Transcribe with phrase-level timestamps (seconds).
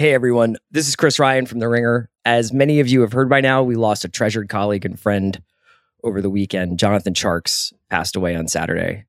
[0.00, 2.08] Hey everyone, this is Chris Ryan from The Ringer.
[2.24, 5.42] As many of you have heard by now, we lost a treasured colleague and friend
[6.04, 6.78] over the weekend.
[6.78, 9.06] Jonathan Tjarks passed away on Saturday.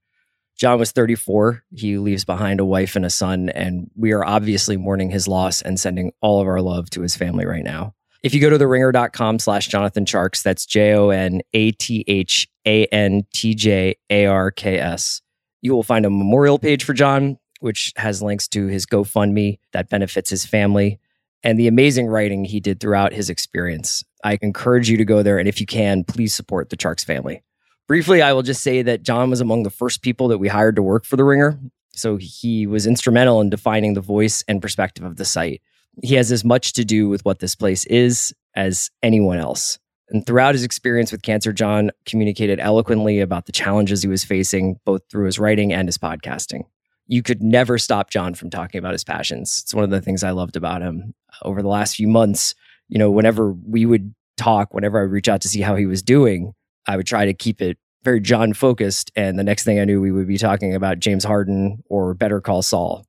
[0.58, 1.64] John was 34.
[1.76, 5.62] He leaves behind a wife and a son, and we are obviously mourning his loss
[5.62, 7.94] and sending all of our love to his family right now.
[8.24, 12.48] If you go to theringer.com slash Jonathan Tjarks, that's J O N A T H
[12.66, 15.22] A N T J A R K S,
[15.62, 19.90] you will find a memorial page for John which has links to his GoFundMe that
[19.90, 21.00] benefits his family
[21.44, 24.04] and the amazing writing he did throughout his experience.
[24.24, 25.40] I encourage you to go there.
[25.40, 27.42] And if you can, please support the Tjarks family.
[27.88, 30.76] Briefly, I will just say that John was among the first people that we hired
[30.76, 31.60] to work for The Ringer.
[31.92, 35.62] So he was instrumental in defining the voice and perspective of the site.
[36.04, 39.80] He has as much to do with what this place is as anyone else.
[40.10, 44.80] And throughout his experience with cancer, John communicated eloquently about the challenges he was facing,
[44.86, 46.64] both through his writing and his podcasting
[47.10, 49.62] you could never stop John from talking about his passions.
[49.64, 52.54] It's one of the things I loved about him over the last few months.
[52.88, 55.88] You know, whenever we would talk, whenever I would reach out to see how he
[55.88, 56.54] was doing,
[56.88, 59.12] I would try to keep it very John focused.
[59.16, 62.42] And the next thing I knew, we would be talking about James Harden or Better
[62.42, 63.04] Call Saul.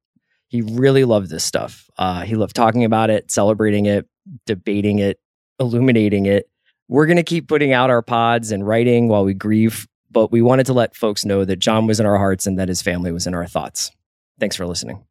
[0.48, 1.88] He really loved this stuff.
[1.98, 4.08] Uh, he loved talking about it, celebrating it,
[4.46, 5.20] debating it,
[5.58, 6.48] illuminating it.
[6.88, 10.42] We're going to keep putting out our pods and writing while we grieve but we
[10.42, 13.12] wanted to let folks know that John was in our hearts and that his family
[13.12, 13.90] was in our thoughts.
[14.38, 15.04] Thanks for listening.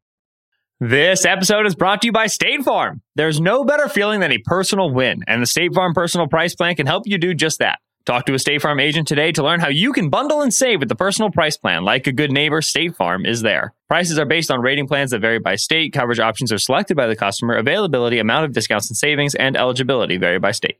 [0.80, 3.02] This episode is brought to you by State Farm.
[3.16, 6.75] There's no better feeling than a personal win, and the State Farm Personal Price Plan
[6.75, 7.80] can help you do just that.
[8.05, 10.80] Talk to a State Farm agent today to learn how you can bundle and save
[10.80, 11.83] with the personal price plan.
[11.83, 13.73] Like a good neighbor, State Farm is there.
[13.88, 15.94] Prices are based on rating plans that vary by state.
[15.94, 17.55] Coverage options are selected by the customer.
[17.55, 20.80] Availability, amount of discounts and savings, and eligibility vary by state.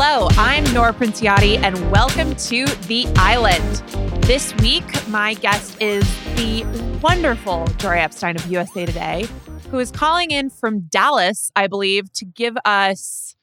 [0.00, 3.82] Hello, I'm Nora Princiotti, and welcome to The Island.
[4.22, 6.04] This week, my guest is
[6.36, 6.62] the
[7.02, 9.26] wonderful Jori Epstein of USA Today,
[9.72, 13.34] who is calling in from Dallas, I believe, to give us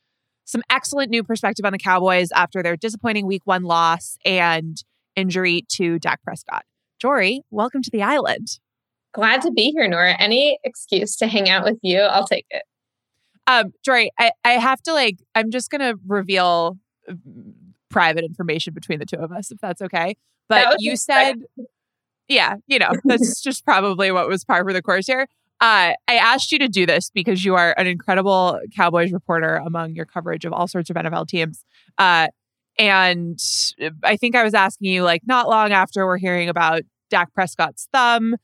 [0.45, 4.81] some excellent new perspective on the Cowboys after their disappointing week one loss and
[5.17, 6.63] injury to Dak Prescott.
[7.03, 8.59] Jori, welcome to The Island.
[9.13, 10.15] Glad to be here, Nora.
[10.17, 12.63] Any excuse to hang out with you, I'll take it.
[13.47, 16.77] Um, Jori, I, I have to like, I'm just going to reveal
[17.09, 17.13] uh,
[17.89, 20.15] private information between the two of us, if that's okay.
[20.49, 21.43] But you said,
[22.27, 25.27] yeah, you know, that's just probably what was par for the course here.
[25.61, 29.95] Uh, I asked you to do this because you are an incredible Cowboys reporter among
[29.95, 31.63] your coverage of all sorts of NFL teams.
[31.97, 32.27] Uh,
[32.77, 33.39] and
[34.03, 37.87] I think I was asking you, like, not long after we're hearing about Dak Prescott's
[37.93, 38.35] thumb.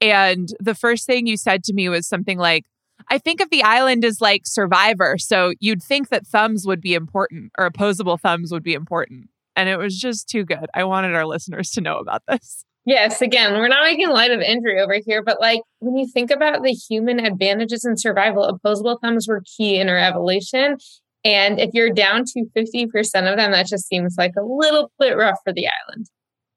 [0.00, 2.64] And the first thing you said to me was something like,
[3.10, 5.18] I think of the island as like survivor.
[5.18, 9.28] So you'd think that thumbs would be important or opposable thumbs would be important.
[9.56, 10.66] And it was just too good.
[10.74, 12.64] I wanted our listeners to know about this.
[12.86, 16.30] Yes, again, we're not making light of injury over here, but like when you think
[16.30, 20.78] about the human advantages in survival, opposable thumbs were key in our evolution.
[21.22, 22.86] And if you're down to 50%
[23.30, 26.06] of them, that just seems like a little bit rough for the island.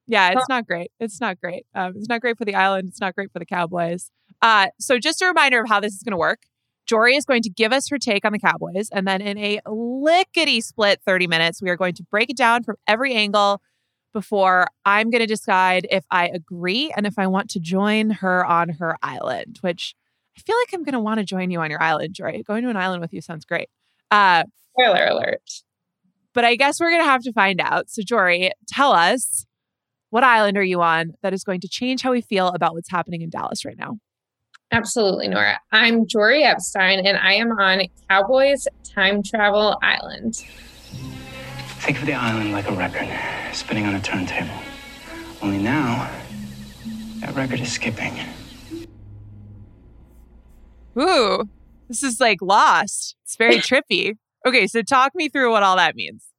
[0.08, 0.91] Yeah, it's not great.
[1.00, 1.66] It's not great.
[1.74, 2.90] Um, it's not great for the island.
[2.90, 4.09] It's not great for the Cowboys.
[4.43, 6.43] Uh, so, just a reminder of how this is going to work.
[6.87, 8.89] Jori is going to give us her take on the Cowboys.
[8.91, 12.63] And then in a lickety split 30 minutes, we are going to break it down
[12.63, 13.61] from every angle
[14.13, 18.45] before I'm going to decide if I agree and if I want to join her
[18.45, 19.95] on her island, which
[20.37, 22.43] I feel like I'm going to want to join you on your island, Jori.
[22.46, 23.69] Going to an island with you sounds great.
[24.11, 24.43] Uh,
[24.73, 25.49] Spoiler alert.
[26.34, 27.89] But I guess we're going to have to find out.
[27.89, 29.46] So, Jori, tell us
[30.09, 32.89] what island are you on that is going to change how we feel about what's
[32.91, 33.99] happening in Dallas right now?
[34.73, 35.59] Absolutely, Nora.
[35.72, 40.37] I'm Jori Epstein, and I am on Cowboys Time Travel Island.
[41.81, 43.08] Think of the island like a record
[43.53, 44.49] spinning on a turntable.
[45.43, 46.09] Only now,
[47.20, 48.17] that record is skipping.
[50.99, 51.47] Ooh,
[51.87, 53.16] this is like lost.
[53.25, 54.16] It's very trippy.
[54.43, 56.33] Okay, so talk me through what all that means.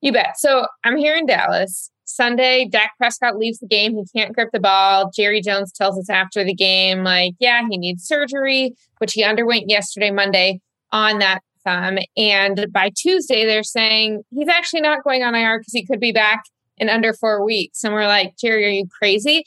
[0.00, 0.38] You bet.
[0.38, 1.90] So I'm here in Dallas.
[2.04, 3.96] Sunday, Dak Prescott leaves the game.
[3.96, 5.10] He can't grip the ball.
[5.14, 9.68] Jerry Jones tells us after the game, like, yeah, he needs surgery, which he underwent
[9.68, 10.60] yesterday, Monday,
[10.92, 11.98] on that thumb.
[12.16, 16.12] And by Tuesday, they're saying he's actually not going on IR because he could be
[16.12, 16.44] back
[16.78, 17.82] in under four weeks.
[17.82, 19.44] And we're like, Jerry, are you crazy?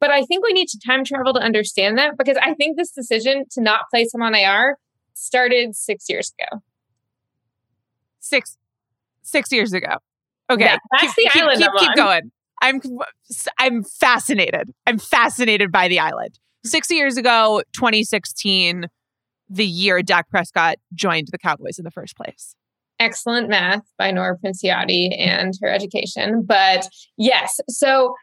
[0.00, 2.90] But I think we need to time travel to understand that because I think this
[2.90, 4.76] decision to not place him on IR
[5.14, 6.60] started six years ago.
[8.20, 8.58] Six,
[9.24, 9.96] six years ago.
[10.50, 12.30] Okay, Yeah, that's the keep, island Keep, keep going.
[12.62, 12.80] I'm
[13.58, 14.70] I'm fascinated.
[14.86, 16.38] I'm fascinated by the island.
[16.64, 18.86] Six years ago, 2016,
[19.50, 22.54] the year Dak Prescott joined the Cowboys in the first place.
[23.00, 26.42] excellent math by Nora Princiotti and her education.
[26.46, 26.88] But
[27.18, 28.14] yes, so,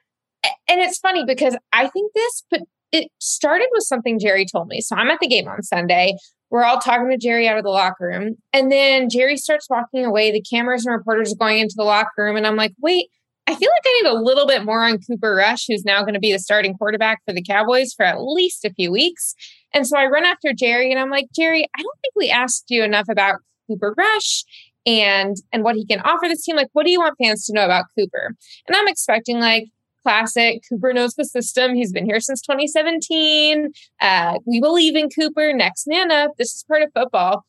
[0.44, 2.62] and it's funny because I think this, but
[2.92, 4.81] it started with something Jerry told me.
[4.81, 6.15] So I'm at the game on Sunday.
[6.51, 8.36] We're all talking to Jerry out of the locker room.
[8.53, 10.31] And then Jerry starts walking away.
[10.31, 12.36] The cameras and reporters are going into the locker room.
[12.36, 13.07] And I'm like, wait,
[13.48, 16.13] I feel like I need a little bit more on Cooper Rush, who's now going
[16.13, 19.33] to be the starting quarterback for the Cowboys for at least a few weeks.
[19.74, 22.65] And so I run after Jerry and I'm like, Jerry, I don't think we asked
[22.68, 24.44] you enough about Cooper Rush
[24.86, 26.56] and and what he can offer this team.
[26.56, 28.36] Like, what do you want fans to know about Cooper?
[28.68, 29.65] And I'm expecting like
[30.03, 31.75] classic Cooper knows the system.
[31.75, 33.71] He's been here since 2017.
[34.00, 35.53] Uh, we believe in Cooper.
[35.53, 36.31] Next man up.
[36.38, 37.45] This is part of football.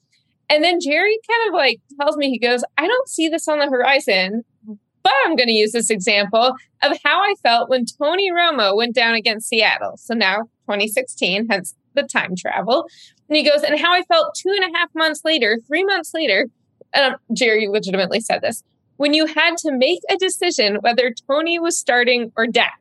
[0.49, 3.58] And then Jerry kind of like tells me, he goes, I don't see this on
[3.58, 4.44] the horizon.
[5.02, 8.94] But I'm going to use this example of how I felt when Tony Romo went
[8.94, 9.96] down against Seattle.
[9.96, 12.87] So now 2016, hence the time travel.
[13.28, 16.12] And he goes, and how I felt two and a half months later, three months
[16.14, 16.46] later,
[16.94, 18.62] um, Jerry legitimately said this,
[18.96, 22.78] when you had to make a decision whether Tony was starting or Dak.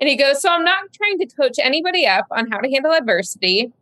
[0.00, 2.92] And he goes, so I'm not trying to coach anybody up on how to handle
[2.92, 3.72] adversity,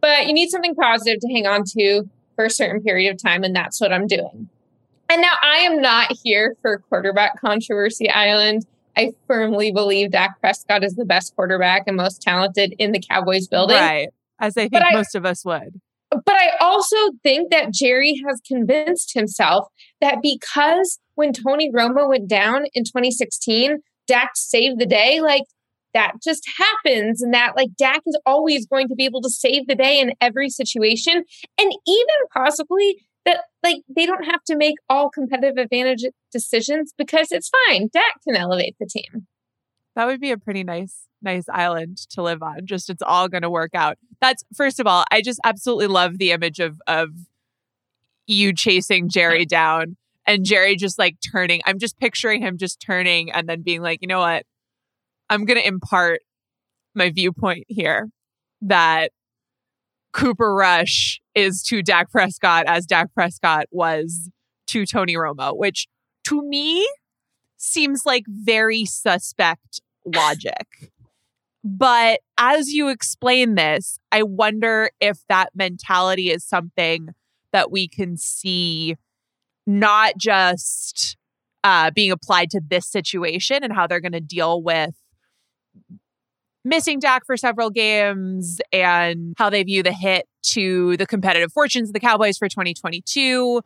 [0.00, 3.44] but you need something positive to hang on to for a certain period of time.
[3.44, 4.48] And that's what I'm doing.
[5.08, 8.66] And now I am not here for quarterback controversy island.
[8.96, 13.46] I firmly believe Dak Prescott is the best quarterback and most talented in the Cowboys
[13.46, 13.76] building.
[13.76, 14.08] Right.
[14.40, 15.80] As I think But I- most of us would.
[16.10, 19.68] But I also think that Jerry has convinced himself
[20.00, 25.42] that because when Tony Romo went down in 2016, Dak saved the day, like
[25.92, 27.20] that just happens.
[27.20, 30.14] And that like Dak is always going to be able to save the day in
[30.22, 31.22] every situation.
[31.58, 37.30] And even possibly that like they don't have to make all competitive advantage decisions because
[37.30, 37.90] it's fine.
[37.92, 39.26] Dak can elevate the team.
[39.96, 42.64] That would be a pretty nice, nice island to live on.
[42.64, 43.98] Just it's all going to work out.
[44.22, 47.10] That's first of all, I just absolutely love the image of of
[48.26, 49.98] you chasing Jerry down
[50.30, 51.60] and Jerry just like turning.
[51.66, 54.44] I'm just picturing him just turning and then being like, you know what?
[55.28, 56.20] I'm going to impart
[56.94, 58.10] my viewpoint here
[58.62, 59.10] that
[60.12, 64.30] Cooper Rush is to Dak Prescott as Dak Prescott was
[64.68, 65.88] to Tony Romo, which
[66.24, 66.88] to me
[67.56, 70.92] seems like very suspect logic.
[71.64, 77.10] But as you explain this, I wonder if that mentality is something
[77.52, 78.96] that we can see
[79.78, 81.16] not just
[81.62, 84.94] uh, being applied to this situation and how they're going to deal with
[86.64, 91.88] missing Dak for several games and how they view the hit to the competitive fortunes
[91.88, 93.62] of the Cowboys for 2022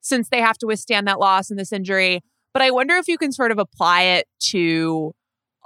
[0.00, 2.20] since they have to withstand that loss and this injury.
[2.52, 5.12] But I wonder if you can sort of apply it to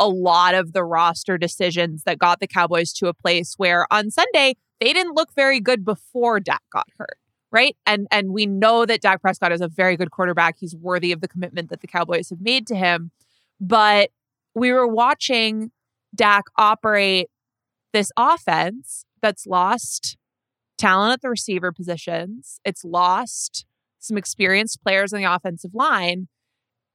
[0.00, 4.10] a lot of the roster decisions that got the Cowboys to a place where on
[4.10, 7.19] Sunday they didn't look very good before Dak got hurt,
[7.55, 7.77] right?
[7.87, 10.56] And and we know that Dak Prescott is a very good quarterback.
[10.58, 13.13] He's worthy of the commitment that the Cowboys have made to him.
[13.61, 14.11] But
[14.55, 15.70] we were watching
[16.15, 17.31] Dak operate
[17.93, 20.17] this offense that's lost
[20.77, 22.61] talent at the receiver positions.
[22.65, 23.65] It's lost
[24.01, 26.29] some experienced players on the offensive line.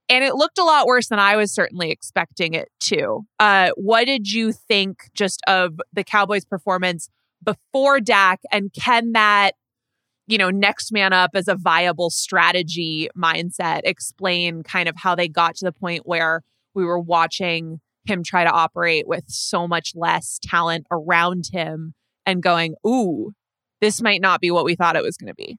[0.09, 3.21] And it looked a lot worse than I was certainly expecting it to.
[3.39, 7.09] Uh, what did you think just of the Cowboys' performance
[7.43, 8.41] before Dak?
[8.51, 9.51] And can that,
[10.29, 15.27] you know, next man up as a viable strategy mindset explain kind of how they
[15.27, 16.43] got to the point where
[16.75, 21.95] we were watching him try to operate with so much less talent around him
[22.27, 23.31] and going, ooh,
[23.81, 25.57] this might not be what we thought it was going to be?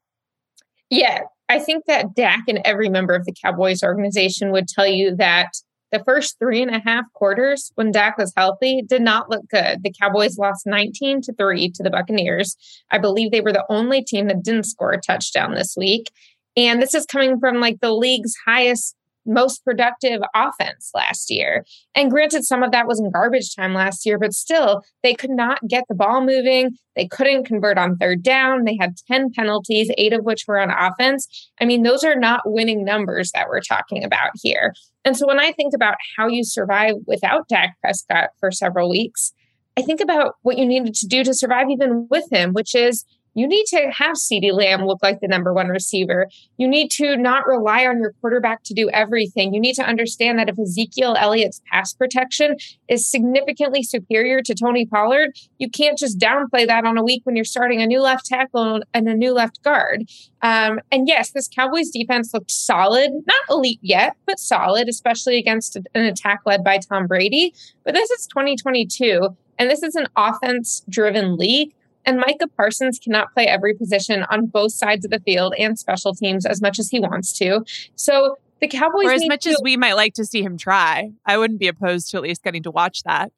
[0.88, 5.16] Yeah, I think that Dak and every member of the Cowboys organization would tell you
[5.16, 5.48] that
[5.92, 9.82] the first three and a half quarters when Dak was healthy did not look good.
[9.82, 12.56] The Cowboys lost 19 to 3 to the Buccaneers.
[12.90, 16.10] I believe they were the only team that didn't score a touchdown this week.
[16.56, 18.96] And this is coming from like the league's highest
[19.30, 21.64] most productive offense last year.
[21.94, 25.30] And granted, some of that was in garbage time last year, but still, they could
[25.30, 26.76] not get the ball moving.
[26.96, 28.64] They couldn't convert on third down.
[28.64, 31.28] They had 10 penalties, eight of which were on offense.
[31.60, 34.74] I mean, those are not winning numbers that we're talking about here.
[35.04, 39.32] And so when I think about how you survive without Dak Prescott for several weeks,
[39.76, 43.04] I think about what you needed to do to survive even with him, which is
[43.40, 46.28] you need to have CeeDee Lamb look like the number one receiver.
[46.58, 49.54] You need to not rely on your quarterback to do everything.
[49.54, 52.56] You need to understand that if Ezekiel Elliott's pass protection
[52.88, 57.34] is significantly superior to Tony Pollard, you can't just downplay that on a week when
[57.34, 60.04] you're starting a new left tackle and a new left guard.
[60.42, 65.76] Um, and yes, this Cowboys defense looked solid, not elite yet, but solid, especially against
[65.76, 67.54] an attack led by Tom Brady.
[67.84, 71.72] But this is 2022, and this is an offense driven league.
[72.06, 76.14] And Micah Parsons cannot play every position on both sides of the field and special
[76.14, 77.64] teams as much as he wants to.
[77.94, 81.12] So the Cowboys, or as much to- as we might like to see him try,
[81.26, 83.32] I wouldn't be opposed to at least getting to watch that.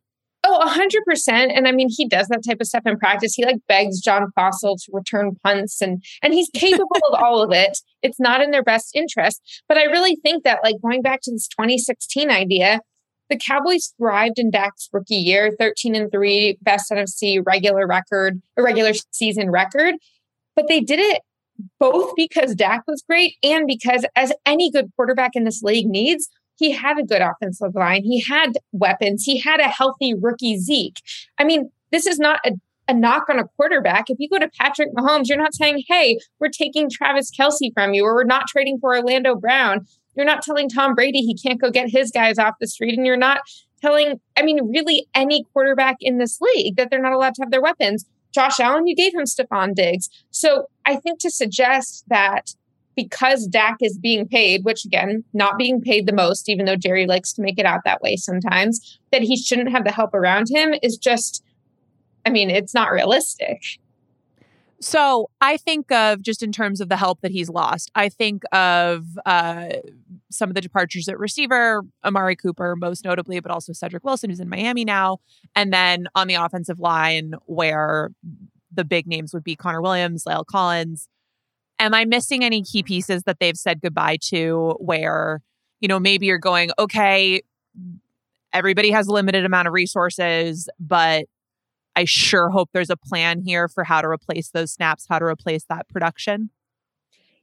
[0.45, 1.57] Oh, 100%.
[1.57, 3.35] And I mean, he does that type of stuff in practice.
[3.35, 7.53] He like begs John Fassel to return punts and and he's capable of all of
[7.53, 7.79] it.
[8.03, 9.63] It's not in their best interest.
[9.69, 12.81] But I really think that like going back to this 2016 idea,
[13.33, 18.63] the Cowboys thrived in Dak's rookie year, 13 and 3, best NFC regular record, a
[18.63, 19.95] regular season record.
[20.55, 21.23] But they did it
[21.81, 26.29] both because Dak was great and because, as any good quarterback in this league needs,
[26.59, 28.05] he had a good offensive line.
[28.05, 29.25] He had weapons.
[29.25, 31.01] He had a healthy rookie Zeke.
[31.39, 32.53] I mean, this is not a,
[32.87, 34.11] a knock on a quarterback.
[34.11, 37.95] If you go to Patrick Mahomes, you're not saying, hey, we're taking Travis Kelce from
[37.95, 39.87] you or we're not trading for Orlando Brown.
[40.15, 42.97] You're not telling Tom Brady he can't go get his guys off the street.
[42.97, 43.41] And you're not
[43.81, 47.51] telling, I mean, really any quarterback in this league that they're not allowed to have
[47.51, 48.07] their weapons.
[48.33, 50.09] Josh Allen, you gave him Stefon Diggs.
[50.31, 52.55] So I think to suggest that
[52.95, 57.07] because Dak is being paid, which again, not being paid the most, even though Jerry
[57.07, 60.49] likes to make it out that way sometimes, that he shouldn't have the help around
[60.51, 61.43] him is just,
[62.27, 63.63] I mean, it's not realistic.
[64.83, 67.93] So I think of just in terms of the help that he's lost.
[67.95, 69.69] I think of uh,
[70.29, 74.41] some of the departures at receiver, Amari Cooper, most notably, but also Cedric Wilson, who's
[74.41, 75.19] in Miami now.
[75.55, 78.11] And then on the offensive line, where
[78.73, 81.09] the big names would be Connor Williams, La'el Collins.
[81.79, 85.43] Am I missing any key pieces that they've said goodbye to where,
[85.81, 87.41] you know, maybe you're going, okay,
[88.53, 91.27] everybody has a limited amount of resources, but
[91.95, 95.25] I sure hope there's a plan here for how to replace those snaps, how to
[95.25, 96.51] replace that production.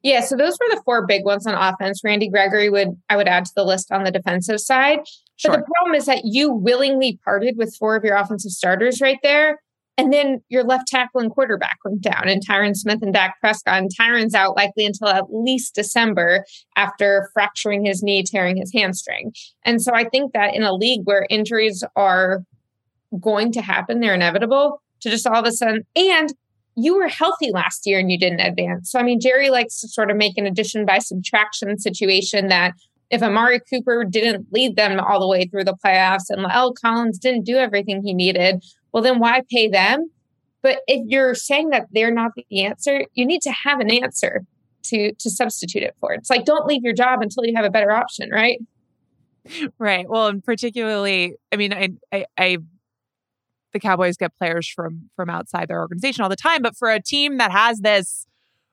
[0.02, 2.02] Yeah, so those were the four big ones on offense.
[2.04, 5.00] Randy Gregory would I would add to the list on the defensive side.
[5.36, 5.52] Sure.
[5.52, 9.20] But the problem is that you willingly parted with four of your offensive starters right
[9.24, 9.60] there.
[9.98, 13.80] And then your left tackle and quarterback went down, and Tyron Smith and Dak Prescott.
[13.80, 16.46] And Tyron's out likely until at least December
[16.78, 19.34] after fracturing his knee, tearing his hamstring.
[19.66, 22.46] And so I think that in a league where injuries are
[23.20, 26.34] going to happen, they're inevitable, to just all of a sudden, and
[26.76, 28.92] you were healthy last year and you didn't advance.
[28.92, 32.74] So, I mean, Jerry likes to sort of make an addition by subtraction situation that
[33.10, 37.18] if Amari Cooper didn't lead them all the way through the playoffs and La'el Collins
[37.18, 40.10] didn't do everything he needed, well, then why pay them?
[40.62, 44.46] But if you're saying that they're not the answer, you need to have an answer
[44.84, 46.14] to to substitute it for.
[46.14, 48.60] It's like don't leave your job until you have a better option, right?
[49.78, 50.08] Right.
[50.08, 52.58] Well, and particularly, I mean, I I, I
[53.74, 57.02] the Cowboys get players from from outside their organization all the time, but for a
[57.02, 58.26] team that has this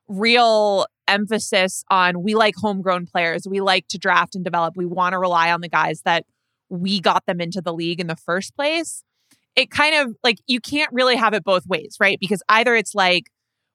[0.09, 5.13] real emphasis on we like homegrown players, we like to draft and develop, we want
[5.13, 6.25] to rely on the guys that
[6.69, 9.03] we got them into the league in the first place.
[9.55, 12.19] It kind of like you can't really have it both ways, right?
[12.21, 13.25] Because either it's like,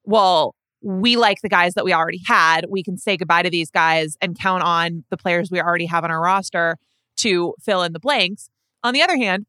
[0.03, 2.65] well, we like the guys that we already had.
[2.69, 6.03] We can say goodbye to these guys and count on the players we already have
[6.03, 6.77] on our roster
[7.17, 8.49] to fill in the blanks.
[8.83, 9.45] On the other hand,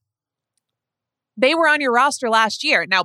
[1.42, 2.86] they were on your roster last year.
[2.88, 3.04] Now,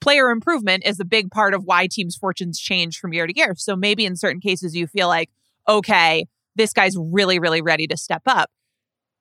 [0.00, 3.54] player improvement is a big part of why teams' fortunes change from year to year.
[3.56, 5.30] So maybe in certain cases you feel like,
[5.66, 8.50] okay, this guy's really, really ready to step up.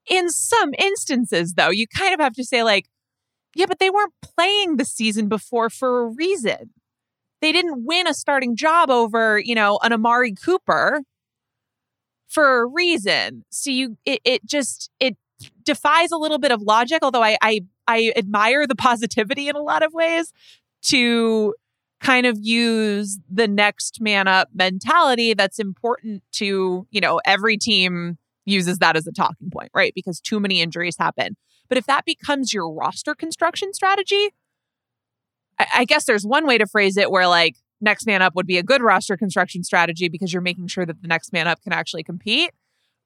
[0.07, 2.87] In some instances, though, you kind of have to say, like,
[3.55, 6.71] yeah, but they weren't playing the season before for a reason.
[7.41, 11.01] They didn't win a starting job over, you know, an Amari Cooper
[12.27, 13.45] for a reason.
[13.49, 15.15] So you, it, it just, it
[15.63, 19.61] defies a little bit of logic, although I, I I admire the positivity in a
[19.61, 20.33] lot of ways
[20.83, 21.53] to
[22.01, 28.17] kind of use the next man up mentality that's important to, you know, every team
[28.45, 29.93] uses that as a talking point, right?
[29.95, 31.35] Because too many injuries happen.
[31.67, 34.29] But if that becomes your roster construction strategy,
[35.57, 38.47] I, I guess there's one way to phrase it where like next man up would
[38.47, 41.61] be a good roster construction strategy because you're making sure that the next man up
[41.61, 42.51] can actually compete.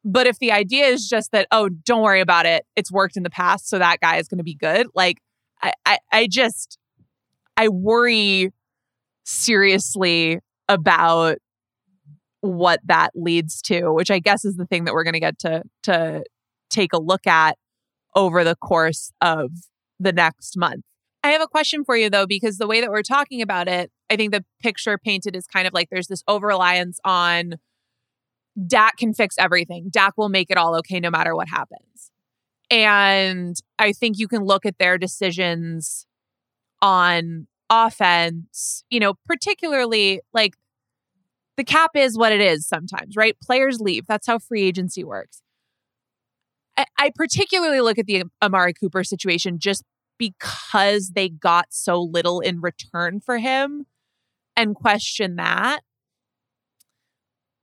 [0.05, 3.23] But if the idea is just that, oh, don't worry about it, it's worked in
[3.23, 5.17] the past, so that guy is going to be good, like,
[5.61, 6.77] I, I, I just,
[7.57, 8.51] I worry
[9.25, 10.39] seriously
[10.69, 11.37] about
[12.41, 15.37] what that leads to, which I guess is the thing that we're going to get
[15.39, 16.23] to to
[16.69, 17.57] take a look at
[18.15, 19.51] over the course of
[19.99, 20.83] the next month.
[21.21, 23.91] I have a question for you though, because the way that we're talking about it,
[24.09, 27.55] I think the picture painted is kind of like there's this over reliance on
[28.67, 29.89] Dak can fix everything.
[29.89, 32.11] Dak will make it all okay no matter what happens.
[32.71, 36.05] And I think you can look at their decisions
[36.81, 40.55] on offense, you know, particularly like
[41.57, 43.35] the cap is what it is sometimes, right?
[43.41, 44.07] Players leave.
[44.07, 45.41] That's how free agency works.
[46.77, 49.83] I, I particularly look at the Amari Cooper situation just
[50.17, 53.85] because they got so little in return for him
[54.55, 55.81] and question that.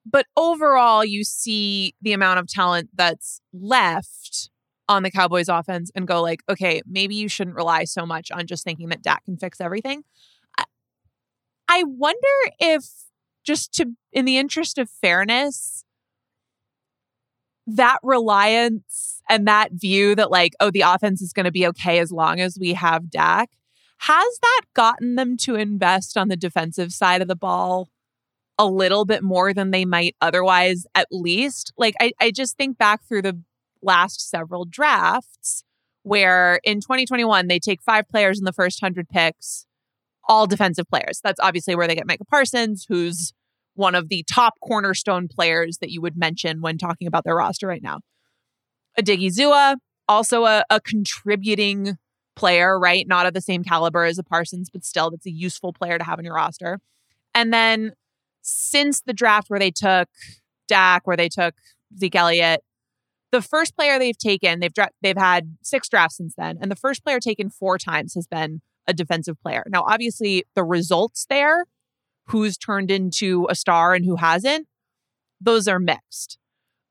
[0.08, 4.50] But overall, you see the amount of talent that's left
[4.88, 8.46] on the Cowboys offense and go like, okay, maybe you shouldn't rely so much on
[8.46, 10.04] just thinking that Dak can fix everything.
[11.68, 12.84] I, wonder if
[13.44, 15.84] just to in the interest of fairness
[17.66, 21.98] that reliance and that view that like oh the offense is going to be okay
[21.98, 23.50] as long as we have Dak
[23.98, 27.88] has that gotten them to invest on the defensive side of the ball
[28.58, 32.78] a little bit more than they might otherwise at least like I, I just think
[32.78, 33.38] back through the
[33.82, 35.62] last several drafts
[36.02, 39.66] where in 2021 they take five players in the first 100 picks
[40.28, 41.20] all defensive players.
[41.22, 43.32] That's obviously where they get Micah Parsons, who's
[43.74, 47.66] one of the top cornerstone players that you would mention when talking about their roster
[47.66, 48.00] right now.
[48.98, 49.76] Odighizuwa,
[50.08, 51.98] also a, a contributing
[52.34, 53.06] player, right?
[53.06, 56.04] Not of the same caliber as a Parsons, but still, that's a useful player to
[56.04, 56.80] have in your roster.
[57.34, 57.92] And then
[58.46, 60.08] since the draft where they took
[60.68, 61.54] Dak, where they took
[61.98, 62.62] Zeke Elliott,
[63.32, 66.76] the first player they've taken, they've dra- they've had six drafts since then, and the
[66.76, 69.64] first player taken four times has been a defensive player.
[69.68, 71.66] Now, obviously, the results there,
[72.28, 74.68] who's turned into a star and who hasn't,
[75.40, 76.38] those are mixed.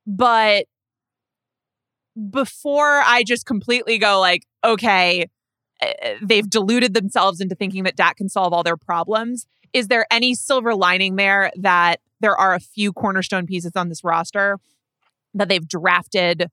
[0.06, 0.66] But
[2.30, 5.26] before I just completely go like, okay,
[5.80, 9.46] eh, eh, they've deluded themselves into thinking that Dak can solve all their problems.
[9.76, 14.02] Is there any silver lining there that there are a few cornerstone pieces on this
[14.02, 14.56] roster
[15.34, 16.50] that they've drafted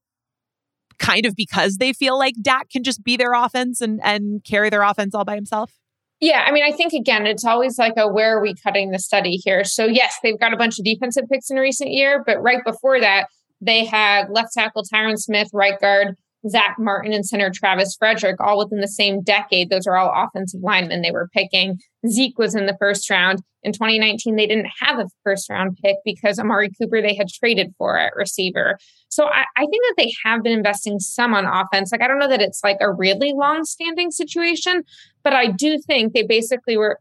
[0.99, 4.69] kind of because they feel like Dak can just be their offense and and carry
[4.69, 5.71] their offense all by himself?
[6.19, 8.99] Yeah, I mean, I think again, it's always like a where are we cutting the
[8.99, 9.63] study here?
[9.63, 12.99] So yes, they've got a bunch of defensive picks in recent year, but right before
[12.99, 13.27] that,
[13.61, 16.17] they had left tackle Tyron Smith, right guard
[16.49, 19.69] Zack Martin and center Travis Frederick, all within the same decade.
[19.69, 21.79] Those are all offensive linemen they were picking.
[22.07, 23.41] Zeke was in the first round.
[23.63, 27.73] In 2019, they didn't have a first round pick because Amari Cooper they had traded
[27.77, 28.77] for at receiver.
[29.09, 31.91] So I, I think that they have been investing some on offense.
[31.91, 34.83] Like I don't know that it's like a really long standing situation,
[35.23, 36.99] but I do think they basically were,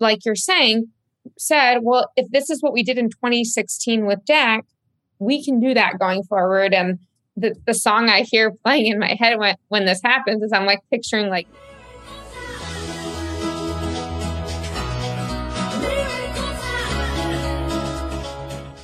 [0.00, 0.88] like you're saying,
[1.36, 4.64] said, well, if this is what we did in 2016 with Dak,
[5.18, 6.72] we can do that going forward.
[6.72, 6.98] And
[7.36, 10.64] the, the song I hear playing in my head when, when this happens is I'm
[10.66, 11.48] like picturing like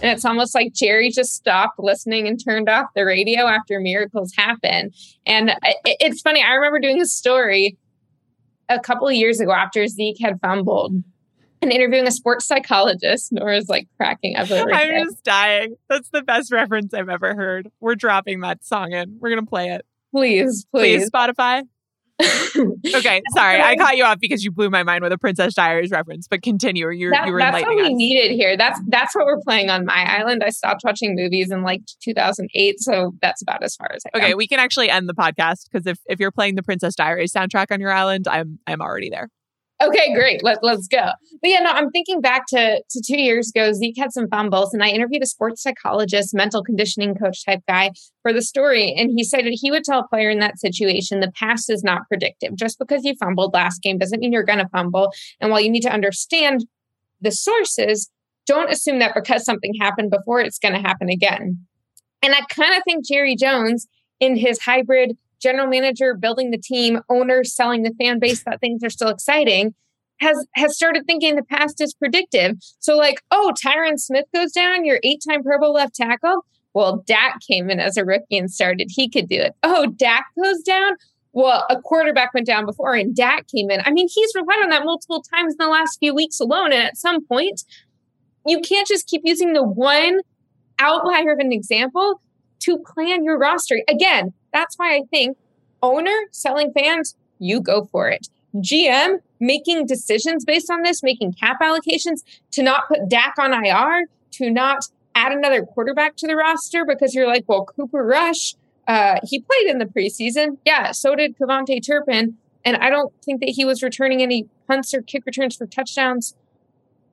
[0.04, 4.34] And it's almost like Jerry just stopped listening and turned off the radio after miracles
[4.36, 4.90] happen.
[5.24, 6.42] And it, it's funny.
[6.42, 7.78] I remember doing a story
[8.68, 10.92] a couple of years ago after Zeke had fumbled
[11.62, 13.32] and interviewing a sports psychologist.
[13.32, 15.76] Nora's like cracking up over I'm just dying.
[15.88, 17.70] That's the best reference I've ever heard.
[17.80, 19.16] We're dropping that song in.
[19.20, 19.86] We're gonna play it.
[20.12, 21.62] Please, please, please Spotify.
[22.22, 25.90] Okay, sorry, I caught you off because you blew my mind with a Princess Diaries
[25.90, 26.28] reference.
[26.28, 27.92] But continue, you that, you were that's what we us.
[27.92, 28.56] needed here.
[28.56, 30.42] That's that's what we're playing on my island.
[30.44, 34.18] I stopped watching movies in like 2008, so that's about as far as I.
[34.18, 34.36] Okay, go.
[34.36, 37.66] we can actually end the podcast because if if you're playing the Princess Diaries soundtrack
[37.70, 39.28] on your island, I'm I'm already there.
[39.82, 40.42] Okay, great.
[40.44, 41.10] Let, let's go.
[41.42, 43.72] But yeah, no, I'm thinking back to, to two years ago.
[43.72, 47.90] Zeke had some fumbles, and I interviewed a sports psychologist, mental conditioning coach type guy
[48.22, 48.94] for the story.
[48.96, 51.82] And he said that he would tell a player in that situation the past is
[51.82, 52.54] not predictive.
[52.54, 55.12] Just because you fumbled last game doesn't mean you're going to fumble.
[55.40, 56.66] And while you need to understand
[57.20, 58.10] the sources,
[58.46, 61.66] don't assume that because something happened before, it's going to happen again.
[62.22, 63.88] And I kind of think Jerry Jones,
[64.20, 68.82] in his hybrid general manager building the team, owner selling the fan base that things
[68.82, 69.74] are still exciting,
[70.20, 72.56] has has started thinking the past is predictive.
[72.80, 76.44] So like, oh, Tyron Smith goes down, your eight-time Pro Bowl left tackle.
[76.72, 78.88] Well, Dak came in as a rookie and started.
[78.90, 79.52] He could do it.
[79.62, 80.92] Oh, Dak goes down.
[81.32, 83.80] Well, a quarterback went down before and Dak came in.
[83.84, 86.72] I mean, he's relied on that multiple times in the last few weeks alone.
[86.72, 87.62] And at some point,
[88.46, 90.20] you can't just keep using the one
[90.78, 92.20] outlier of an example
[92.60, 93.80] to plan your roster.
[93.88, 95.36] Again, that's why I think
[95.82, 98.28] owner selling fans, you go for it.
[98.56, 102.20] GM making decisions based on this, making cap allocations
[102.52, 107.14] to not put Dak on IR, to not add another quarterback to the roster because
[107.14, 108.54] you're like, well, Cooper Rush,
[108.86, 110.58] uh, he played in the preseason.
[110.64, 112.36] Yeah, so did KaVontae Turpin.
[112.64, 116.34] And I don't think that he was returning any punts or kick returns for touchdowns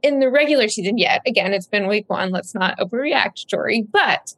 [0.01, 1.21] in the regular season yet.
[1.25, 2.31] Again, it's been week one.
[2.31, 3.85] Let's not overreact, Jori.
[3.91, 4.33] But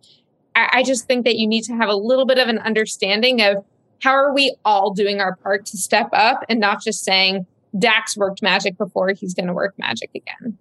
[0.56, 3.42] I, I just think that you need to have a little bit of an understanding
[3.42, 3.64] of
[4.02, 7.46] how are we all doing our part to step up and not just saying
[7.78, 10.58] Dak's worked magic before, he's going to work magic again.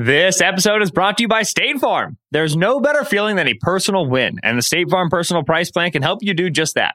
[0.00, 2.18] This episode is brought to you by State Farm.
[2.30, 5.90] There's no better feeling than a personal win, and the State Farm Personal Price Plan
[5.90, 6.94] can help you do just that.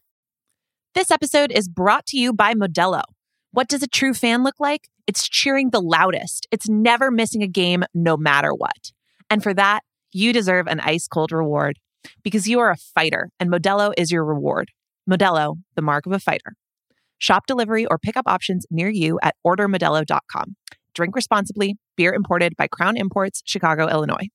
[0.93, 3.03] This episode is brought to you by Modelo.
[3.51, 4.89] What does a true fan look like?
[5.07, 6.47] It's cheering the loudest.
[6.51, 8.91] It's never missing a game, no matter what.
[9.29, 11.79] And for that, you deserve an ice cold reward
[12.23, 14.71] because you are a fighter and Modelo is your reward.
[15.09, 16.55] Modelo, the mark of a fighter.
[17.19, 20.57] Shop delivery or pickup options near you at ordermodelo.com.
[20.93, 21.77] Drink responsibly.
[21.95, 24.27] Beer imported by Crown Imports, Chicago, Illinois.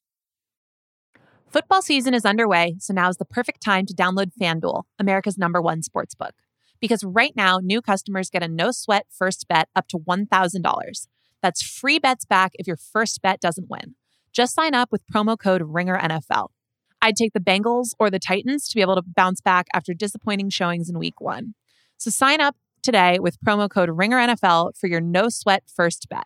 [1.51, 5.61] Football season is underway, so now is the perfect time to download FanDuel, America's number
[5.61, 6.31] one sportsbook
[6.81, 11.07] because right now new customers get a no sweat first bet up to $1,000.
[11.43, 13.95] That's free bets back if your first bet doesn't win.
[14.33, 16.49] Just sign up with promo code RINGERNFL.
[17.03, 20.51] I'd take the Bengals or the Titans to be able to bounce back after disappointing
[20.51, 21.55] showings in week one.
[21.99, 26.25] So sign up today with promo code RINGERNFL for your no sweat first bet.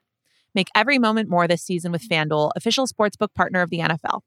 [0.54, 4.20] Make every moment more this season with FanDuel, official sportsbook partner of the NFL.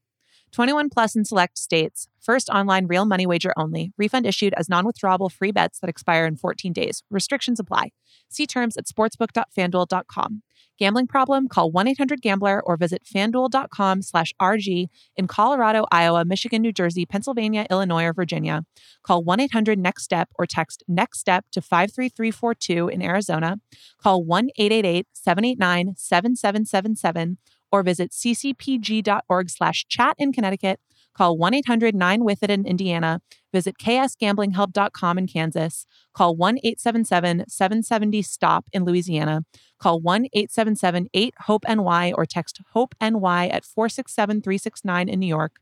[0.54, 2.08] 21 plus in select states.
[2.22, 3.92] First online real money wager only.
[3.98, 7.04] Refund issued as non withdrawable free bets that expire in 14 days.
[7.10, 7.90] Restrictions apply.
[8.30, 10.44] See terms at sportsbook.fanduel.com.
[10.80, 11.48] Gambling problem?
[11.48, 17.06] Call 1 800 Gambler or visit fanduel.com slash RG in Colorado, Iowa, Michigan, New Jersey,
[17.06, 18.64] Pennsylvania, Illinois, or Virginia.
[19.04, 23.58] Call 1 800 Next Step or text Next Step to 53342 in Arizona.
[24.02, 27.38] Call 1 888 789 7777
[27.74, 30.80] or visit ccpg.org slash chat in Connecticut.
[31.16, 33.22] Call 1-800-9-WITH-IT in Indiana.
[33.52, 35.86] Visit ksgamblinghelp.com in Kansas.
[36.14, 39.44] Call 1-877-770-STOP in Louisiana.
[39.80, 45.56] Call 1-877-8-HOPE-NY or text HOPE-NY at 467-369 in New York.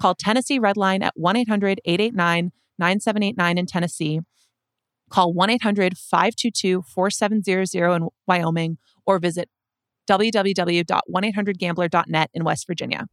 [0.00, 4.20] Call Tennessee Redline at 1-800-889-9789 in Tennessee.
[5.10, 9.50] Call 1-800-522-4700 in Wyoming or visit
[10.08, 13.06] www.1800gambler.net in West Virginia.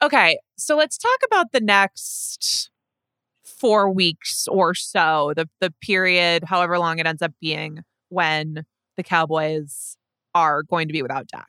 [0.00, 2.70] Okay, so let's talk about the next
[3.44, 8.64] four weeks or so, the the period, however long it ends up being, when
[8.96, 9.96] the Cowboys
[10.34, 11.48] are going to be without Dak.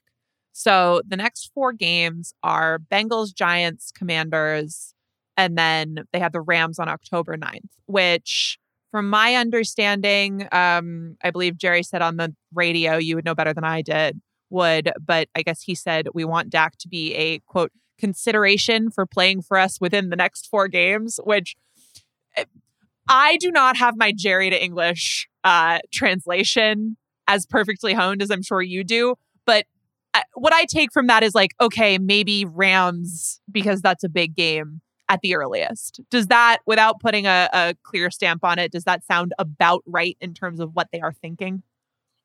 [0.51, 4.95] So the next four games are Bengals, Giants, Commanders,
[5.39, 8.59] and then they have the Rams on October 9th, which
[8.91, 13.53] from my understanding, um, I believe Jerry said on the radio, you would know better
[13.53, 17.39] than I did, would, but I guess he said we want Dak to be a
[17.47, 21.55] quote consideration for playing for us within the next four games, which
[22.35, 22.43] eh,
[23.07, 26.97] I do not have my Jerry to English uh, translation
[27.29, 29.15] as perfectly honed as I'm sure you do.
[29.45, 29.67] But
[30.13, 34.35] uh, what I take from that is like, okay, maybe Rams because that's a big
[34.35, 35.99] game at the earliest.
[36.09, 40.15] Does that, without putting a, a clear stamp on it, does that sound about right
[40.21, 41.63] in terms of what they are thinking?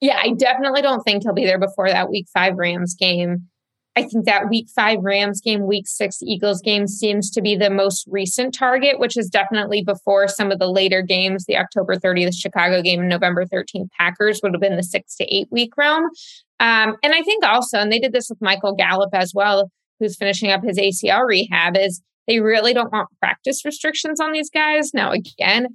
[0.01, 3.49] Yeah, I definitely don't think he'll be there before that week five Rams game.
[3.97, 7.71] I think that week five Rams game, week six Eagles game seems to be the
[7.71, 11.45] most recent target, which is definitely before some of the later games.
[11.45, 15.35] The October 30th Chicago game and November 13th Packers would have been the six to
[15.35, 16.11] eight week realm.
[16.59, 19.71] Um, and I think also, and they did this with Michael Gallup as well,
[20.01, 24.51] who's finishing up his ACL rehab, is they really don't want practice restrictions on these
[24.51, 24.93] guys.
[24.95, 25.69] Now, again,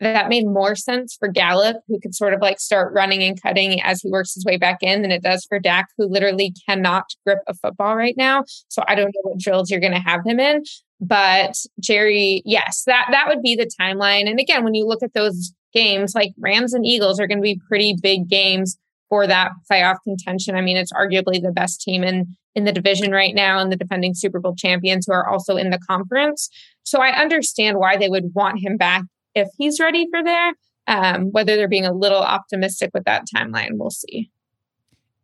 [0.00, 3.80] that made more sense for Gallup, who could sort of like start running and cutting
[3.82, 7.04] as he works his way back in, than it does for Dak, who literally cannot
[7.24, 8.44] grip a football right now.
[8.68, 10.64] So I don't know what drills you're going to have him in.
[11.00, 14.28] But Jerry, yes, that that would be the timeline.
[14.28, 17.42] And again, when you look at those games, like Rams and Eagles are going to
[17.42, 18.76] be pretty big games
[19.14, 20.56] for that playoff contention.
[20.56, 23.76] I mean, it's arguably the best team in in the division right now and the
[23.76, 26.48] defending Super Bowl champions who are also in the conference.
[26.82, 29.04] So I understand why they would want him back
[29.36, 30.54] if he's ready for there.
[30.88, 34.32] Um, whether they're being a little optimistic with that timeline, we'll see.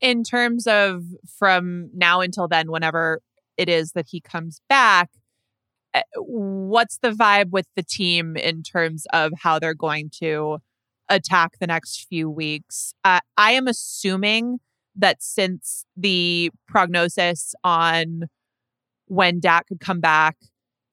[0.01, 1.03] In terms of
[1.37, 3.21] from now until then, whenever
[3.57, 5.11] it is that he comes back,
[5.95, 10.59] eh, what's the vibe with the team in terms of how they're going to
[11.11, 12.95] attack the next few weeks?
[13.05, 14.61] Uh, I am assuming
[14.97, 18.25] that since the prognosis on
[19.07, 20.37] when Dak could come back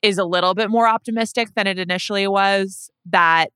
[0.02, 3.48] is a little bit more optimistic than it initially was, that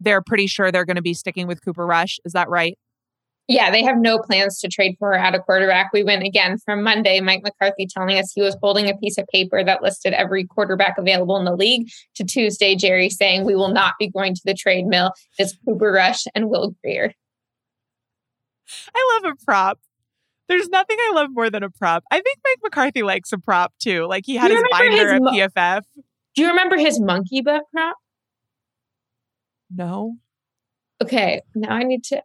[0.00, 2.18] they're pretty sure they're going to be sticking with Cooper Rush.
[2.24, 2.78] Is that right?
[3.48, 5.90] Yeah, they have no plans to trade for her out a quarterback.
[5.94, 9.26] We went again from Monday, Mike McCarthy telling us he was holding a piece of
[9.32, 13.72] paper that listed every quarterback available in the league, to Tuesday, Jerry saying we will
[13.72, 15.12] not be going to the trade mill.
[15.38, 17.14] It's Cooper Rush and Will Grier.
[18.94, 19.80] I love a prop.
[20.48, 22.04] There's nothing I love more than a prop.
[22.10, 24.06] I think Mike McCarthy likes a prop too.
[24.06, 25.82] Like he had his binder his mo- at PFF.
[26.34, 27.96] Do you remember his monkey butt prop?
[29.74, 30.16] No.
[31.02, 32.22] Okay, now I need to.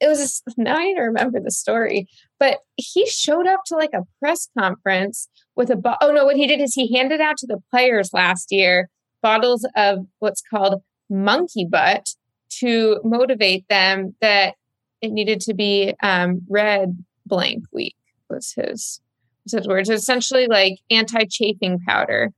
[0.00, 2.08] It was now I remember the story.
[2.38, 5.76] But he showed up to like a press conference with a.
[5.76, 6.24] Bo- oh no!
[6.24, 8.88] What he did is he handed out to the players last year
[9.22, 12.14] bottles of what's called monkey butt
[12.48, 14.54] to motivate them that
[15.02, 17.96] it needed to be um, red blank week
[18.28, 19.00] was his
[19.44, 19.88] was his words.
[19.88, 22.32] Essentially like anti chafing powder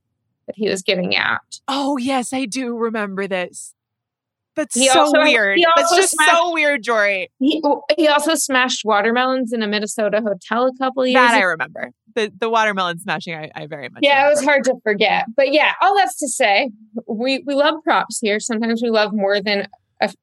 [0.47, 1.59] that he was giving out.
[1.67, 3.73] Oh yes, I do remember this.
[4.55, 5.59] That's he so also, weird.
[5.75, 7.27] That's just smashed, so weird, Jori.
[7.39, 7.61] He,
[7.97, 11.15] he also smashed watermelons in a Minnesota hotel a couple years.
[11.15, 11.39] That ago.
[11.39, 11.91] I remember.
[12.15, 14.03] The the watermelon smashing, I, I very much.
[14.03, 14.31] Yeah, remember.
[14.31, 15.25] it was hard to forget.
[15.35, 16.69] But yeah, all that's to say,
[17.07, 18.39] we we love props here.
[18.39, 19.67] Sometimes we love more than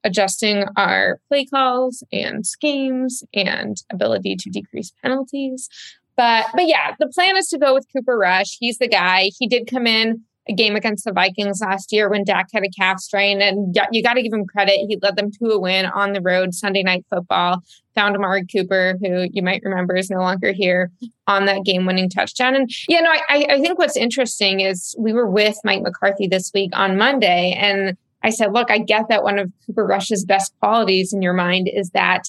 [0.04, 5.68] adjusting our play calls and schemes and ability to decrease penalties.
[6.16, 8.56] But but yeah, the plan is to go with Cooper Rush.
[8.60, 9.30] He's the guy.
[9.38, 10.14] He did come in a
[10.52, 14.14] game against the Vikings last year when Dak had a calf strain, and you got
[14.14, 14.86] to give him credit.
[14.88, 17.62] He led them to a win on the road Sunday night football.
[17.94, 20.90] Found Amari Cooper, who you might remember is no longer here,
[21.26, 22.54] on that game-winning touchdown.
[22.54, 26.50] And yeah, no, I, I think what's interesting is we were with Mike McCarthy this
[26.54, 30.52] week on Monday, and I said, look, I get that one of Cooper Rush's best
[30.60, 32.24] qualities in your mind is that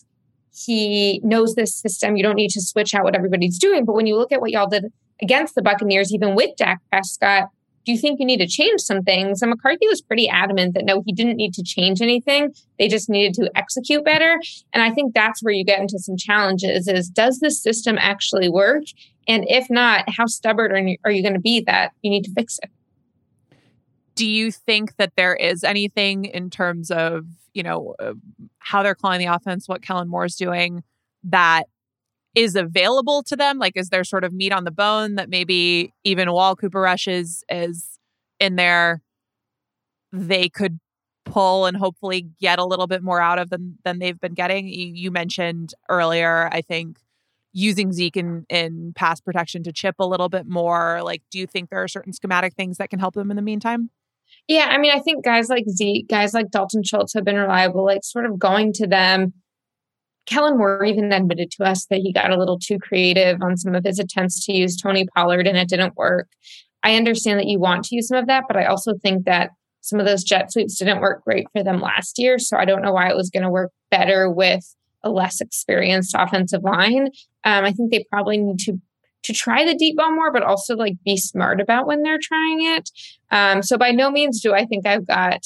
[0.54, 2.16] he knows this system.
[2.16, 3.86] You don't need to switch out what everybody's doing.
[3.86, 4.86] But when you look at what y'all did
[5.22, 7.50] against the Buccaneers, even with Dak Prescott,
[7.86, 9.41] do you think you need to change some things?
[9.41, 12.54] And McCarthy was pretty adamant that no, he didn't need to change anything.
[12.78, 14.39] They just needed to execute better.
[14.74, 18.50] And I think that's where you get into some challenges is does this system actually
[18.50, 18.84] work?
[19.28, 22.24] And if not, how stubborn are you, are you going to be that you need
[22.24, 22.70] to fix it?
[24.15, 28.13] do you think that there is anything in terms of you know uh,
[28.60, 30.84] how they're calling the offense what kellen moore is doing
[31.24, 31.63] that
[32.36, 35.94] is available to them like is there sort of meat on the bone that maybe
[36.04, 38.00] even while cooper rush is is
[38.39, 39.02] in there
[40.12, 40.80] they could
[41.26, 44.67] pull and hopefully get a little bit more out of them than they've been getting
[44.67, 46.98] you, you mentioned earlier i think
[47.54, 51.02] using Zeke in, in pass protection to chip a little bit more?
[51.04, 53.41] Like, do you think there are certain schematic things that can help them in the
[53.41, 53.89] meantime?
[54.48, 57.86] Yeah, I mean, I think guys like Zeke, guys like Dalton Schultz have been reliable,
[57.86, 59.34] like sort of going to them.
[60.26, 63.76] Kellen Moore even admitted to us that he got a little too creative on some
[63.76, 66.28] of his attempts to use Tony Pollard and it didn't work.
[66.84, 69.52] I understand that you want to use some of that, but I also think that
[69.82, 72.40] some of those jet sweeps didn't work great for them last year.
[72.40, 76.16] So I don't know why it was going to work better with a less experienced
[76.18, 77.08] offensive line.
[77.44, 78.80] Um, I think they probably need to
[79.24, 82.66] to try the deep ball more, but also like be smart about when they're trying
[82.76, 82.90] it.
[83.30, 85.46] Um, so by no means do I think I've got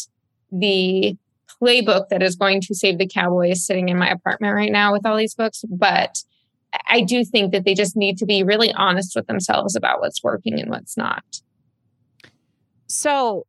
[0.49, 1.17] the
[1.61, 5.05] playbook that is going to save the Cowboys sitting in my apartment right now with
[5.05, 6.17] all these books, but
[6.87, 10.23] I do think that they just need to be really honest with themselves about what's
[10.23, 11.41] working and what's not.
[12.87, 13.45] So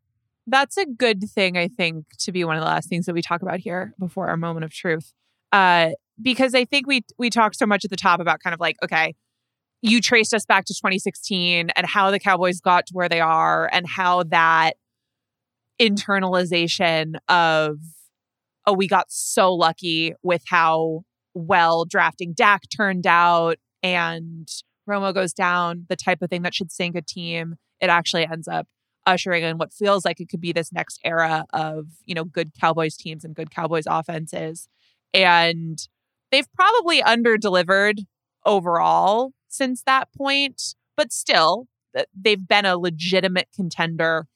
[0.47, 3.23] that's a good thing, I think, to be one of the last things that we
[3.23, 5.13] talk about here before our moment of truth.
[5.53, 5.91] Uh,
[6.21, 8.77] because I think we we talked so much at the top about kind of like,
[8.83, 9.15] okay,
[9.83, 13.69] you traced us back to 2016 and how the Cowboys got to where they are
[13.73, 14.75] and how that
[15.81, 17.79] internalization of,
[18.67, 21.03] oh, we got so lucky with how
[21.35, 24.49] well drafting Dak turned out and
[24.89, 27.57] Romo goes down, the type of thing that should sink a team.
[27.81, 28.67] It actually ends up
[29.05, 32.51] ushering in what feels like it could be this next era of, you know, good
[32.61, 34.69] Cowboys teams and good Cowboys offenses.
[35.15, 35.79] And
[36.31, 38.01] they've probably under delivered
[38.45, 41.67] overall since that point, but still,
[42.15, 44.27] they've been a legitimate contender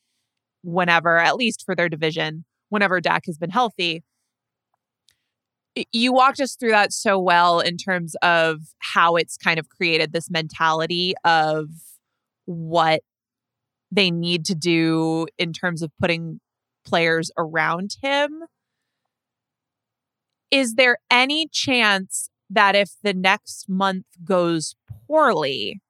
[0.62, 4.02] whenever, at least for their division, whenever Dak has been healthy.
[5.92, 10.12] You walked us through that so well in terms of how it's kind of created
[10.12, 11.68] this mentality of
[12.44, 13.02] what
[13.92, 16.40] they need to do in terms of putting
[16.84, 18.42] players around him.
[20.50, 24.74] Is there any chance that if the next month goes
[25.06, 25.80] poorly,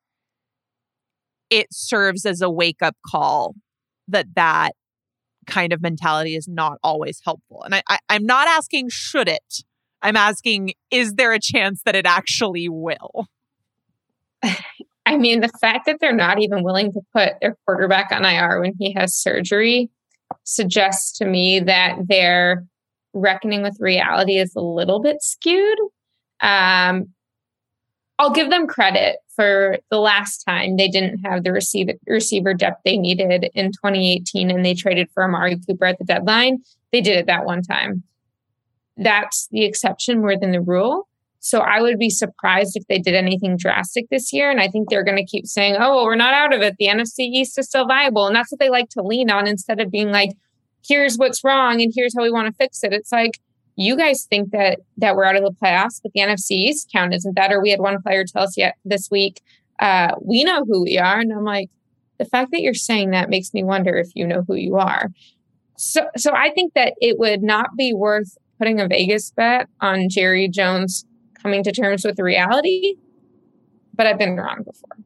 [1.49, 3.55] it serves as a wake up call
[4.07, 4.73] that that
[5.47, 7.63] kind of mentality is not always helpful.
[7.63, 9.65] And I, I, I'm not asking should it.
[10.03, 13.27] I'm asking is there a chance that it actually will?
[15.07, 18.61] I mean, the fact that they're not even willing to put their quarterback on IR
[18.61, 19.91] when he has surgery
[20.45, 22.65] suggests to me that their
[23.13, 25.79] reckoning with reality is a little bit skewed.
[26.41, 27.09] Um,
[28.19, 32.83] I'll give them credit for the last time they didn't have the receiver, receiver depth
[32.85, 36.63] they needed in 2018 and they traded for Amari Cooper at the deadline.
[36.93, 38.03] They did it that one time.
[39.01, 41.09] That's the exception more than the rule.
[41.41, 44.51] So I would be surprised if they did anything drastic this year.
[44.51, 46.77] And I think they're going to keep saying, oh, well, we're not out of it.
[46.79, 48.27] The NFC East is still viable.
[48.27, 50.31] And that's what they like to lean on instead of being like,
[50.87, 52.93] here's what's wrong and here's how we want to fix it.
[52.93, 53.41] It's like,
[53.77, 57.15] you guys think that that we're out of the playoffs, but the NFC East count
[57.15, 57.51] isn't that.
[57.51, 59.41] Or we had one player tell us yet this week,
[59.79, 61.19] uh, we know who we are.
[61.19, 61.71] And I'm like,
[62.19, 65.09] the fact that you're saying that makes me wonder if you know who you are.
[65.79, 70.11] So, so I think that it would not be worth putting a Vegas bet on
[70.11, 71.07] Jerry Jones
[71.43, 72.97] coming to terms with reality,
[73.95, 74.99] but I've been wrong before.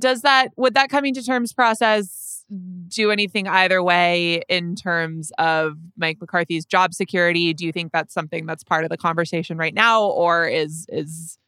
[0.00, 2.44] Does that would that coming to terms process
[2.88, 7.52] do anything either way in terms of Mike McCarthy's job security?
[7.52, 11.38] Do you think that's something that's part of the conversation right now, or is is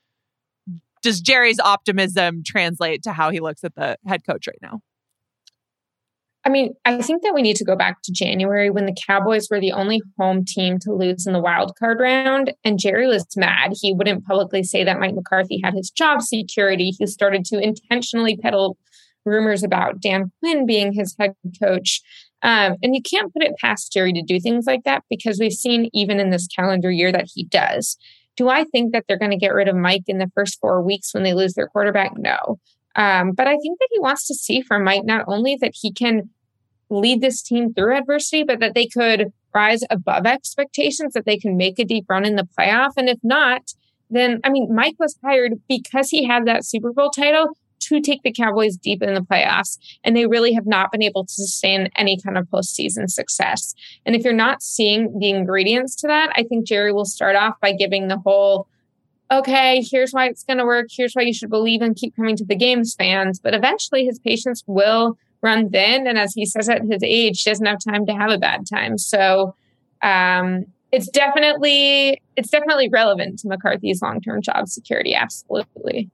[1.01, 4.83] does Jerry's optimism translate to how he looks at the head coach right now?
[6.49, 9.49] I mean, I think that we need to go back to January when the Cowboys
[9.51, 12.55] were the only home team to lose in the wild card round.
[12.65, 13.75] And Jerry was mad.
[13.79, 16.95] He wouldn't publicly say that Mike McCarthy had his job security.
[16.99, 18.79] He started to intentionally peddle
[19.27, 22.01] rumors about Dan Quinn being his head coach.
[22.41, 25.53] Um, and you can't put it past Jerry to do things like that because we've
[25.53, 27.99] seen even in this calendar year that he does.
[28.39, 30.81] Do I think that they're going to get rid of Mike in the first four
[30.81, 32.13] weeks when they lose their quarterback?
[32.17, 32.59] No.
[32.97, 35.93] Um, but I think that he wants to see from Mike not only that he
[35.93, 36.31] can
[36.91, 41.57] lead this team through adversity, but that they could rise above expectations, that they can
[41.57, 42.93] make a deep run in the playoff.
[42.97, 43.73] And if not,
[44.11, 48.23] then, I mean, Mike was hired because he had that Super Bowl title to take
[48.23, 49.79] the Cowboys deep in the playoffs.
[50.03, 53.75] And they really have not been able to sustain any kind of postseason success.
[54.05, 57.55] And if you're not seeing the ingredients to that, I think Jerry will start off
[57.61, 58.67] by giving the whole,
[59.31, 60.89] okay, here's why it's going to work.
[60.91, 63.39] Here's why you should believe and keep coming to the games, fans.
[63.39, 66.07] But eventually his patience will run thin.
[66.07, 68.99] And as he says at his age, doesn't have time to have a bad time.
[68.99, 69.55] So
[70.03, 75.15] um, it's definitely it's definitely relevant to McCarthy's long term job security.
[75.15, 76.11] Absolutely,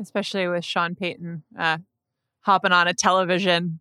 [0.00, 1.78] especially with Sean Payton uh,
[2.42, 3.80] hopping on a television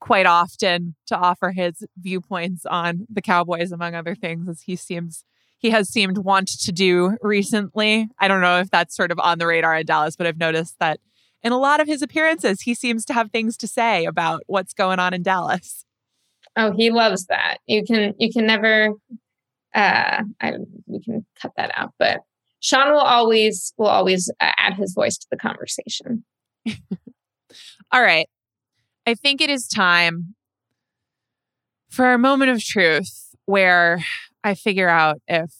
[0.00, 5.24] quite often to offer his viewpoints on the Cowboys, among other things, as he seems
[5.58, 8.08] he has seemed want to do recently.
[8.20, 10.78] I don't know if that's sort of on the radar in Dallas, but I've noticed
[10.78, 11.00] that
[11.42, 14.72] in a lot of his appearances, he seems to have things to say about what's
[14.72, 15.84] going on in Dallas.
[16.56, 17.58] Oh, he loves that.
[17.66, 18.90] You can you can never
[19.74, 20.52] uh I
[20.86, 22.20] we can cut that out, but
[22.60, 26.24] Sean will always will always add his voice to the conversation.
[27.92, 28.28] All right.
[29.06, 30.34] I think it is time
[31.88, 34.04] for a moment of truth where
[34.44, 35.50] I figure out if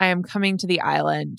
[0.00, 1.38] I am coming to the island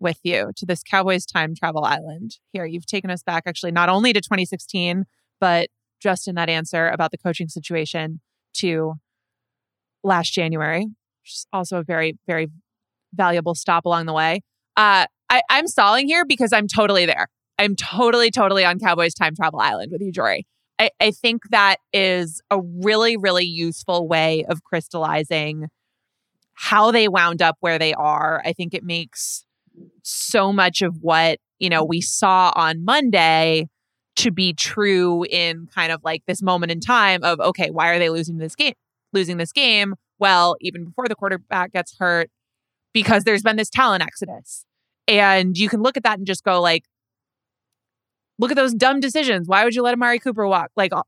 [0.00, 2.38] with you to this Cowboys time travel island.
[2.52, 5.04] Here, you've taken us back actually not only to 2016,
[5.40, 5.68] but
[6.00, 8.20] just in that answer about the coaching situation
[8.54, 8.94] to
[10.02, 12.48] last January, which is also a very, very
[13.12, 14.40] valuable stop along the way.
[14.76, 17.28] Uh, I, I'm stalling here because I'm totally there.
[17.58, 20.42] I'm totally, totally on Cowboys time travel island with you, Jori.
[20.78, 25.68] I, I think that is a really, really useful way of crystallizing
[26.54, 28.42] how they wound up where they are.
[28.44, 29.44] I think it makes
[30.02, 33.68] so much of what you know, we saw on Monday
[34.16, 37.98] to be true in kind of like this moment in time of okay, why are
[38.00, 38.74] they losing this game?
[39.12, 39.94] Losing this game?
[40.18, 42.30] Well, even before the quarterback gets hurt,
[42.92, 44.64] because there's been this talent exodus.
[45.06, 46.84] And you can look at that and just go like,
[48.38, 49.48] look at those dumb decisions.
[49.48, 50.70] Why would you let Amari Cooper walk?
[50.76, 51.02] Like, uh,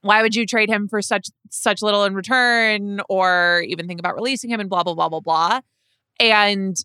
[0.00, 4.14] why would you trade him for such such little in return, or even think about
[4.14, 5.60] releasing him and blah blah blah blah blah.
[6.18, 6.76] And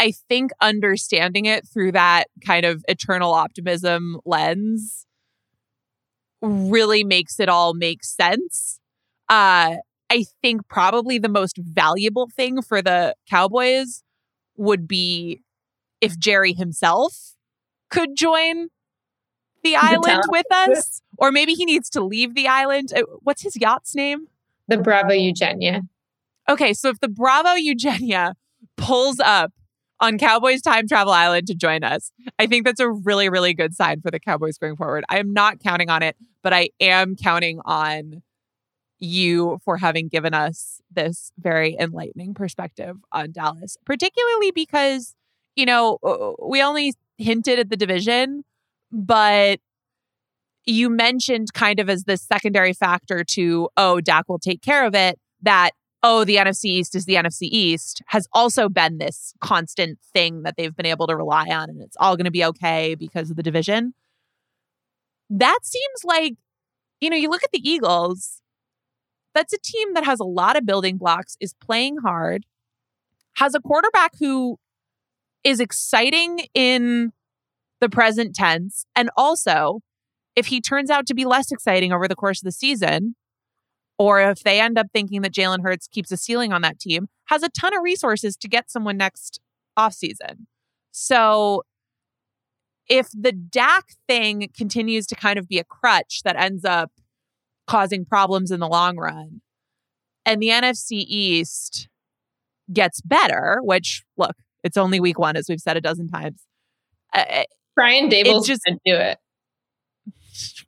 [0.00, 5.06] I think understanding it through that kind of eternal optimism lens
[6.42, 8.80] really makes it all make sense.
[9.28, 9.76] Uh,
[10.10, 14.02] I think probably the most valuable thing for the Cowboys
[14.56, 15.40] would be
[16.00, 17.34] if Jerry himself
[17.90, 18.68] could join
[19.62, 22.92] the island with us, or maybe he needs to leave the island.
[22.94, 24.26] Uh, what's his yacht's name?
[24.68, 25.82] The Bravo Eugenia.
[26.48, 28.34] Okay, so if the Bravo Eugenia
[28.76, 29.52] pulls up
[30.04, 32.12] on Cowboys Time Travel Island to join us.
[32.38, 35.04] I think that's a really, really good sign for the Cowboys going forward.
[35.08, 38.22] I am not counting on it, but I am counting on
[38.98, 45.14] you for having given us this very enlightening perspective on Dallas, particularly because,
[45.56, 45.98] you know,
[46.42, 48.44] we only hinted at the division,
[48.92, 49.58] but
[50.66, 54.94] you mentioned kind of as the secondary factor to, oh, Dak will take care of
[54.94, 55.70] it, that
[56.04, 60.54] oh, the NFC East is the NFC East has also been this constant thing that
[60.56, 63.36] they've been able to rely on and it's all going to be okay because of
[63.36, 63.94] the division.
[65.30, 66.34] That seems like,
[67.00, 68.42] you know, you look at the Eagles,
[69.34, 72.44] that's a team that has a lot of building blocks, is playing hard,
[73.36, 74.58] has a quarterback who
[75.42, 77.12] is exciting in
[77.80, 78.84] the present tense.
[78.94, 79.80] And also,
[80.36, 83.16] if he turns out to be less exciting over the course of the season,
[83.98, 87.08] or if they end up thinking that Jalen Hurts keeps a ceiling on that team,
[87.26, 89.40] has a ton of resources to get someone next
[89.78, 90.46] offseason.
[90.90, 91.62] So
[92.88, 96.92] if the Dak thing continues to kind of be a crutch that ends up
[97.66, 99.40] causing problems in the long run,
[100.26, 101.88] and the NFC East
[102.72, 106.42] gets better, which look, it's only week one, as we've said a dozen times.
[107.12, 109.18] Uh, Brian Daboll's just do it.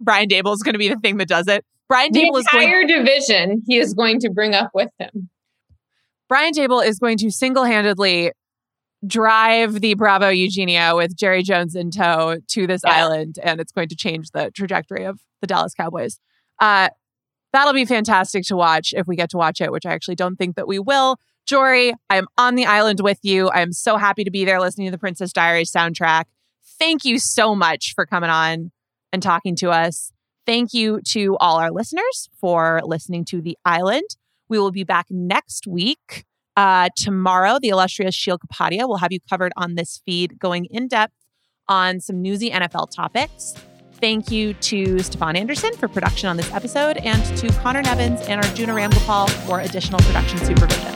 [0.00, 1.64] Brian Daboll's going to be the thing that does it.
[1.88, 5.30] Brian the Daboll is entire going, division he is going to bring up with him.
[6.28, 8.32] Brian Daboll is going to single handedly
[9.06, 13.04] drive the Bravo Eugenia with Jerry Jones in tow to this yeah.
[13.04, 16.18] island, and it's going to change the trajectory of the Dallas Cowboys.
[16.60, 16.88] Uh,
[17.52, 20.36] that'll be fantastic to watch if we get to watch it, which I actually don't
[20.36, 21.18] think that we will.
[21.48, 23.50] Jori, I'm on the island with you.
[23.50, 26.24] I'm so happy to be there listening to the Princess Diaries soundtrack.
[26.78, 28.72] Thank you so much for coming on
[29.12, 30.10] and talking to us.
[30.46, 34.04] Thank you to all our listeners for listening to The Island.
[34.48, 36.24] We will be back next week.
[36.56, 40.88] Uh, tomorrow, the illustrious Sheil Kapadia will have you covered on this feed, going in
[40.88, 41.12] depth
[41.68, 43.54] on some newsy NFL topics.
[44.00, 48.42] Thank you to Stefan Anderson for production on this episode and to Conor Nevins and
[48.42, 50.95] our Arjuna Ramgopal for additional production supervision.